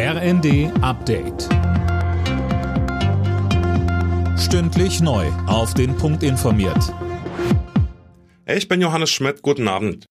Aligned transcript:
RND 0.00 0.70
Update. 0.80 1.48
Stündlich 4.38 5.00
neu. 5.00 5.26
Auf 5.48 5.74
den 5.74 5.96
Punkt 5.96 6.22
informiert. 6.22 6.94
Ich 8.46 8.68
bin 8.68 8.80
Johannes 8.80 9.10
Schmidt. 9.10 9.42
Guten 9.42 9.66
Abend. 9.66 10.06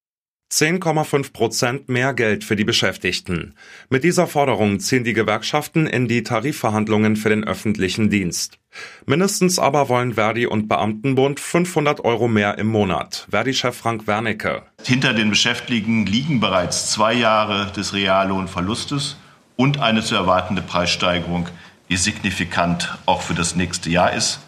10,5 0.51 1.31
Prozent 1.31 1.87
mehr 1.87 2.13
Geld 2.13 2.43
für 2.43 2.57
die 2.57 2.65
Beschäftigten. 2.65 3.55
Mit 3.89 4.03
dieser 4.03 4.27
Forderung 4.27 4.81
ziehen 4.81 5.05
die 5.05 5.13
Gewerkschaften 5.13 5.87
in 5.87 6.09
die 6.09 6.23
Tarifverhandlungen 6.23 7.15
für 7.15 7.29
den 7.29 7.45
öffentlichen 7.45 8.09
Dienst. 8.09 8.59
Mindestens 9.05 9.57
aber 9.57 9.87
wollen 9.87 10.15
Verdi 10.15 10.47
und 10.47 10.67
Beamtenbund 10.67 11.39
500 11.39 12.03
Euro 12.03 12.27
mehr 12.27 12.57
im 12.57 12.67
Monat. 12.67 13.25
Verdi-Chef 13.29 13.77
Frank 13.77 14.05
Wernicke. 14.05 14.63
Hinter 14.83 15.13
den 15.13 15.29
Beschäftigten 15.29 16.05
liegen 16.05 16.41
bereits 16.41 16.91
zwei 16.91 17.13
Jahre 17.13 17.71
des 17.71 17.93
Reallohnverlustes 17.93 19.15
und 19.57 19.81
eine 19.81 20.01
zu 20.01 20.15
erwartende 20.15 20.61
Preissteigerung, 20.61 21.49
die 21.89 21.97
signifikant 21.97 22.97
auch 23.05 23.21
für 23.21 23.33
das 23.33 23.55
nächste 23.55 23.89
Jahr 23.89 24.13
ist. 24.13 24.39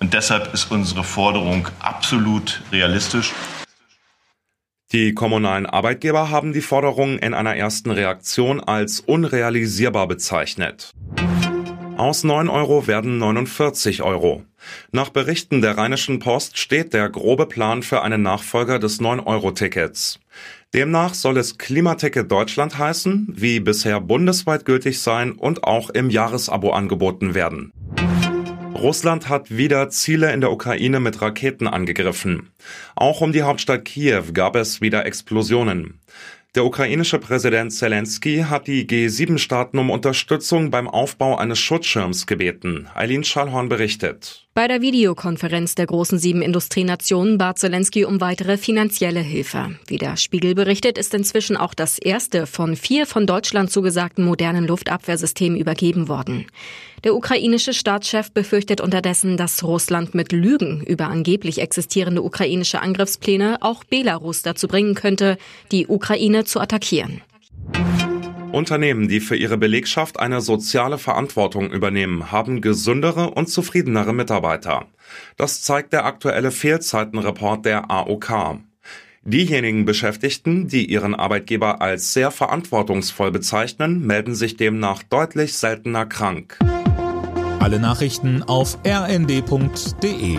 Und 0.00 0.12
deshalb 0.12 0.52
ist 0.52 0.70
unsere 0.70 1.02
Forderung 1.02 1.68
absolut 1.80 2.62
realistisch. 2.70 3.32
Die 4.92 5.12
kommunalen 5.12 5.66
Arbeitgeber 5.66 6.30
haben 6.30 6.52
die 6.52 6.62
Forderung 6.62 7.18
in 7.18 7.34
einer 7.34 7.56
ersten 7.56 7.90
Reaktion 7.90 8.60
als 8.60 9.00
unrealisierbar 9.00 10.06
bezeichnet. 10.08 10.92
Aus 11.98 12.22
9 12.22 12.48
Euro 12.48 12.86
werden 12.86 13.18
49 13.18 14.02
Euro. 14.02 14.44
Nach 14.92 15.08
Berichten 15.08 15.62
der 15.62 15.76
Rheinischen 15.76 16.20
Post 16.20 16.56
steht 16.56 16.94
der 16.94 17.10
grobe 17.10 17.46
Plan 17.46 17.82
für 17.82 18.02
einen 18.02 18.22
Nachfolger 18.22 18.78
des 18.78 19.00
9-Euro-Tickets. 19.00 20.20
Demnach 20.72 21.14
soll 21.14 21.36
es 21.38 21.58
Klimaticket 21.58 22.30
Deutschland 22.30 22.78
heißen, 22.78 23.26
wie 23.34 23.58
bisher 23.58 24.00
bundesweit 24.00 24.64
gültig 24.64 25.00
sein 25.00 25.32
und 25.32 25.64
auch 25.64 25.90
im 25.90 26.08
Jahresabo 26.08 26.70
angeboten 26.70 27.34
werden. 27.34 27.72
Russland 28.76 29.28
hat 29.28 29.56
wieder 29.56 29.88
Ziele 29.90 30.32
in 30.32 30.40
der 30.40 30.52
Ukraine 30.52 31.00
mit 31.00 31.20
Raketen 31.20 31.66
angegriffen. 31.66 32.50
Auch 32.94 33.20
um 33.22 33.32
die 33.32 33.42
Hauptstadt 33.42 33.84
Kiew 33.84 34.32
gab 34.32 34.54
es 34.54 34.80
wieder 34.80 35.04
Explosionen. 35.04 35.98
Der 36.54 36.64
ukrainische 36.64 37.18
Präsident 37.18 37.72
Zelensky 37.72 38.46
hat 38.48 38.66
die 38.68 38.86
G7-Staaten 38.86 39.78
um 39.78 39.90
Unterstützung 39.90 40.70
beim 40.70 40.88
Aufbau 40.88 41.36
eines 41.36 41.58
Schutzschirms 41.58 42.26
gebeten. 42.26 42.88
Eileen 42.94 43.22
Schallhorn 43.22 43.68
berichtet. 43.68 44.47
Bei 44.58 44.66
der 44.66 44.80
Videokonferenz 44.80 45.76
der 45.76 45.86
großen 45.86 46.18
sieben 46.18 46.42
Industrienationen 46.42 47.38
bat 47.38 47.60
Zelensky 47.60 48.04
um 48.04 48.20
weitere 48.20 48.56
finanzielle 48.56 49.20
Hilfe. 49.20 49.78
Wie 49.86 49.98
der 49.98 50.16
Spiegel 50.16 50.56
berichtet, 50.56 50.98
ist 50.98 51.14
inzwischen 51.14 51.56
auch 51.56 51.74
das 51.74 51.96
erste 51.96 52.44
von 52.44 52.74
vier 52.74 53.06
von 53.06 53.24
Deutschland 53.24 53.70
zugesagten 53.70 54.24
modernen 54.24 54.66
Luftabwehrsystemen 54.66 55.60
übergeben 55.60 56.08
worden. 56.08 56.46
Der 57.04 57.14
ukrainische 57.14 57.72
Staatschef 57.72 58.32
befürchtet 58.32 58.80
unterdessen, 58.80 59.36
dass 59.36 59.62
Russland 59.62 60.16
mit 60.16 60.32
Lügen 60.32 60.82
über 60.82 61.06
angeblich 61.06 61.60
existierende 61.60 62.22
ukrainische 62.22 62.82
Angriffspläne 62.82 63.58
auch 63.60 63.84
Belarus 63.84 64.42
dazu 64.42 64.66
bringen 64.66 64.96
könnte, 64.96 65.38
die 65.70 65.86
Ukraine 65.86 66.44
zu 66.44 66.58
attackieren. 66.58 67.22
Unternehmen, 68.52 69.08
die 69.08 69.20
für 69.20 69.36
ihre 69.36 69.58
Belegschaft 69.58 70.18
eine 70.18 70.40
soziale 70.40 70.98
Verantwortung 70.98 71.70
übernehmen, 71.70 72.32
haben 72.32 72.60
gesündere 72.60 73.30
und 73.30 73.48
zufriedenere 73.48 74.12
Mitarbeiter. 74.12 74.86
Das 75.36 75.62
zeigt 75.62 75.92
der 75.92 76.04
aktuelle 76.04 76.50
Fehlzeitenreport 76.50 77.64
der 77.66 77.90
AOK. 77.90 78.60
Diejenigen 79.22 79.84
Beschäftigten, 79.84 80.68
die 80.68 80.86
ihren 80.86 81.14
Arbeitgeber 81.14 81.82
als 81.82 82.14
sehr 82.14 82.30
verantwortungsvoll 82.30 83.30
bezeichnen, 83.30 84.06
melden 84.06 84.34
sich 84.34 84.56
demnach 84.56 85.02
deutlich 85.02 85.54
seltener 85.54 86.06
krank. 86.06 86.58
Alle 87.58 87.78
Nachrichten 87.78 88.42
auf 88.42 88.78
rnd.de 88.86 90.38